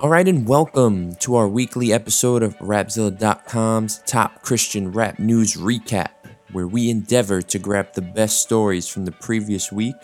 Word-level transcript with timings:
All 0.00 0.08
right, 0.08 0.26
and 0.26 0.48
welcome 0.48 1.14
to 1.16 1.34
our 1.36 1.46
weekly 1.46 1.92
episode 1.92 2.42
of 2.42 2.56
Rapzilla.com's 2.56 3.98
top 4.06 4.40
Christian 4.40 4.92
rap 4.92 5.18
news 5.18 5.58
recap, 5.58 6.08
where 6.52 6.66
we 6.66 6.88
endeavor 6.88 7.42
to 7.42 7.58
grab 7.58 7.92
the 7.92 8.00
best 8.00 8.40
stories 8.40 8.88
from 8.88 9.04
the 9.04 9.12
previous 9.12 9.70
week 9.70 9.96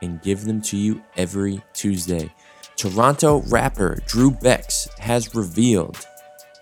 and 0.00 0.22
give 0.22 0.46
them 0.46 0.62
to 0.62 0.78
you 0.78 1.02
every 1.18 1.62
Tuesday. 1.74 2.32
Toronto 2.76 3.42
rapper 3.48 3.98
Dru 4.06 4.30
Bex 4.30 4.88
has 5.00 5.34
revealed 5.34 5.98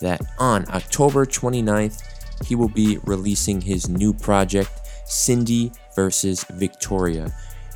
that 0.00 0.20
on 0.40 0.68
October 0.70 1.24
29th, 1.24 2.02
he 2.44 2.56
will 2.56 2.68
be 2.68 2.98
releasing 3.04 3.60
his 3.60 3.88
new 3.88 4.12
project, 4.12 4.80
Cindy 5.04 5.70
versus 5.94 6.42
Victoria. 6.50 7.32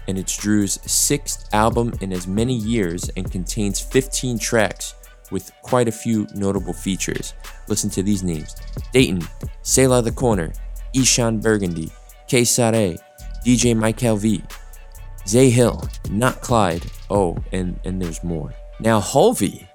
And 0.08 0.18
it's 0.18 0.36
Dru's 0.36 0.80
sixth 0.90 1.48
album 1.54 1.94
in 2.00 2.12
as 2.12 2.26
many 2.26 2.54
years 2.54 3.08
and 3.10 3.30
contains 3.30 3.78
15 3.78 4.38
tracks 4.38 4.94
with 5.30 5.52
quite 5.62 5.86
a 5.86 5.92
few 5.92 6.26
notable 6.34 6.72
features. 6.72 7.34
Listen 7.68 7.90
to 7.90 8.02
these 8.02 8.24
names 8.24 8.56
Datin, 8.92 9.24
Selah 9.62 10.02
the 10.02 10.10
Corner, 10.10 10.52
Eshon 10.94 11.40
Burgundy, 11.40 11.92
K 12.26 12.42
Sare, 12.44 12.96
DJ 13.44 13.76
Michael 13.76 14.16
V, 14.16 14.42
Zay 15.26 15.50
Hill, 15.50 15.86
not 16.10 16.40
Clyde. 16.40 16.86
Oh, 17.10 17.36
and, 17.52 17.78
and 17.84 18.00
there's 18.00 18.24
more. 18.24 18.54
Now, 18.80 19.00
Hulvey 19.00 19.68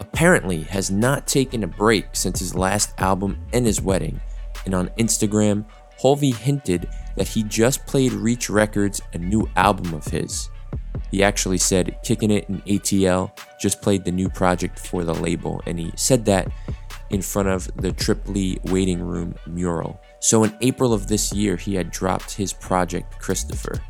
apparently 0.00 0.62
has 0.62 0.90
not 0.90 1.26
taken 1.26 1.62
a 1.62 1.68
break 1.68 2.06
since 2.12 2.40
his 2.40 2.54
last 2.54 2.92
album 2.98 3.38
and 3.52 3.64
his 3.64 3.80
wedding. 3.80 4.20
And 4.64 4.74
on 4.74 4.88
Instagram, 4.98 5.64
Hulvey 6.00 6.34
hinted 6.34 6.88
that 7.16 7.28
he 7.28 7.42
just 7.44 7.86
played 7.86 8.12
Reach 8.12 8.50
Records 8.50 9.00
a 9.12 9.18
new 9.18 9.48
album 9.56 9.94
of 9.94 10.04
his. 10.06 10.48
He 11.10 11.22
actually 11.22 11.58
said 11.58 11.96
Kicking 12.02 12.30
It 12.30 12.48
in 12.48 12.60
ATL 12.62 13.30
just 13.60 13.80
played 13.80 14.04
the 14.04 14.12
new 14.12 14.28
project 14.28 14.78
for 14.78 15.04
the 15.04 15.14
label, 15.14 15.62
and 15.66 15.78
he 15.78 15.92
said 15.96 16.24
that 16.24 16.50
in 17.10 17.22
front 17.22 17.48
of 17.48 17.70
the 17.76 17.92
Trip 17.92 18.26
Lee 18.28 18.58
waiting 18.64 19.00
room 19.00 19.34
mural. 19.46 20.00
So 20.18 20.42
in 20.42 20.56
April 20.60 20.92
of 20.92 21.06
this 21.06 21.32
year, 21.32 21.56
he 21.56 21.74
had 21.74 21.90
dropped 21.90 22.32
his 22.32 22.52
project 22.52 23.18
Christopher. 23.20 23.80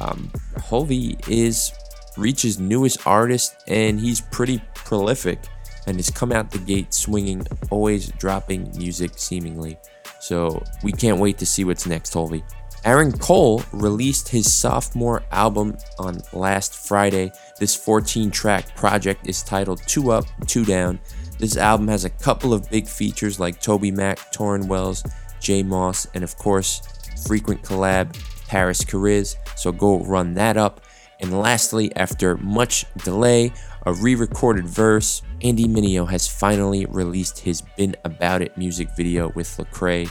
Um, 0.00 0.30
Hulvey 0.56 1.20
is 1.28 1.72
Reach's 2.16 2.58
newest 2.58 3.06
artist, 3.06 3.56
and 3.66 4.00
he's 4.00 4.20
pretty 4.20 4.62
prolific 4.74 5.40
and 5.86 5.96
has 5.96 6.10
come 6.10 6.32
out 6.32 6.50
the 6.50 6.58
gate 6.58 6.94
swinging, 6.94 7.46
always 7.70 8.08
dropping 8.12 8.72
music 8.76 9.12
seemingly. 9.16 9.76
So 10.24 10.64
we 10.82 10.90
can't 10.90 11.20
wait 11.20 11.36
to 11.36 11.44
see 11.44 11.64
what's 11.66 11.84
next, 11.84 12.14
Hulvey. 12.14 12.42
Aaron 12.86 13.12
Cole 13.12 13.62
released 13.72 14.26
his 14.26 14.50
sophomore 14.50 15.22
album 15.30 15.76
on 15.98 16.22
last 16.32 16.74
Friday. 16.88 17.30
This 17.60 17.76
14 17.76 18.30
track 18.30 18.74
project 18.74 19.28
is 19.28 19.42
titled 19.42 19.82
Two 19.86 20.12
Up, 20.12 20.24
Two 20.46 20.64
Down. 20.64 20.98
This 21.38 21.58
album 21.58 21.88
has 21.88 22.06
a 22.06 22.10
couple 22.10 22.54
of 22.54 22.70
big 22.70 22.88
features 22.88 23.38
like 23.38 23.60
TobyMac, 23.60 24.32
Tauren 24.34 24.66
Wells, 24.66 25.04
J 25.40 25.62
Moss, 25.62 26.06
and 26.14 26.24
of 26.24 26.38
course, 26.38 26.80
frequent 27.26 27.60
collab 27.60 28.18
Parris 28.48 28.82
Chariz. 28.82 29.36
So 29.56 29.72
go 29.72 29.98
run 30.04 30.32
that 30.34 30.56
up. 30.56 30.80
And 31.20 31.38
lastly, 31.38 31.94
after 31.96 32.38
much 32.38 32.86
delay, 33.04 33.52
a 33.86 33.92
re 33.92 34.14
recorded 34.14 34.66
verse, 34.66 35.22
Andy 35.42 35.66
Mineo 35.66 36.08
has 36.08 36.26
finally 36.26 36.86
released 36.86 37.38
his 37.38 37.62
Been 37.76 37.94
About 38.04 38.40
It 38.40 38.56
music 38.56 38.88
video 38.96 39.28
with 39.30 39.48
Lecrae. 39.58 40.10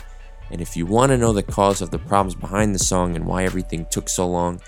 And 0.51 0.61
if 0.61 0.77
you 0.77 0.85
want 0.85 1.11
to 1.11 1.17
know 1.17 1.33
the 1.33 1.41
cause 1.41 1.81
of 1.81 1.89
the 1.89 1.97
problems 1.97 2.35
behind 2.35 2.75
the 2.75 2.79
song 2.79 3.15
and 3.15 3.25
why 3.25 3.43
everything 3.43 3.87
took 3.89 4.09
so 4.09 4.27
long, 4.27 4.61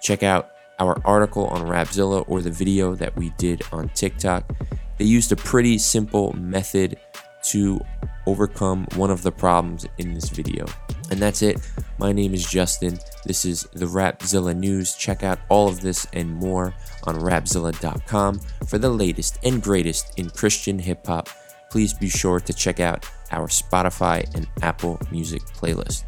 check 0.00 0.22
out 0.22 0.50
our 0.80 1.00
article 1.04 1.46
on 1.46 1.66
Rapzilla 1.66 2.24
or 2.28 2.40
the 2.40 2.50
video 2.50 2.94
that 2.96 3.14
we 3.16 3.30
did 3.38 3.62
on 3.72 3.88
TikTok. 3.90 4.50
They 4.96 5.04
used 5.04 5.30
a 5.30 5.36
pretty 5.36 5.78
simple 5.78 6.32
method 6.32 6.98
to 7.44 7.80
overcome 8.26 8.86
one 8.96 9.10
of 9.10 9.22
the 9.22 9.32
problems 9.32 9.86
in 9.98 10.14
this 10.14 10.28
video. 10.28 10.66
And 11.10 11.20
that's 11.20 11.42
it. 11.42 11.58
My 11.98 12.12
name 12.12 12.34
is 12.34 12.48
Justin. 12.48 12.98
This 13.24 13.44
is 13.44 13.62
the 13.72 13.86
Rapzilla 13.86 14.56
News. 14.56 14.94
Check 14.94 15.22
out 15.22 15.38
all 15.48 15.68
of 15.68 15.80
this 15.80 16.06
and 16.12 16.34
more 16.34 16.74
on 17.04 17.16
rapzilla.com 17.16 18.40
for 18.66 18.78
the 18.78 18.90
latest 18.90 19.38
and 19.42 19.62
greatest 19.62 20.18
in 20.18 20.30
Christian 20.30 20.78
hip 20.78 21.06
hop. 21.06 21.28
Please 21.70 21.92
be 21.92 22.08
sure 22.08 22.40
to 22.40 22.52
check 22.52 22.80
out 22.80 23.08
our 23.30 23.48
Spotify 23.48 24.32
and 24.34 24.46
Apple 24.62 24.98
Music 25.10 25.42
playlist. 25.42 26.04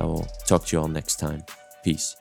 I 0.00 0.04
will 0.04 0.26
talk 0.46 0.66
to 0.66 0.76
you 0.76 0.82
all 0.82 0.88
next 0.88 1.16
time. 1.16 1.44
Peace. 1.82 2.16